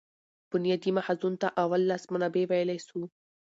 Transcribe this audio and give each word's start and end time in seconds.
بنیادي 0.51 0.91
ماخذونو 0.97 1.39
ته 1.41 1.47
اول 1.63 1.81
لاس 1.89 2.03
منابع 2.13 2.43
ویلای 2.49 2.79
سو. 2.87 2.97